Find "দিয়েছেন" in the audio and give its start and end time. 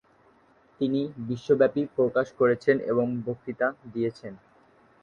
3.93-4.33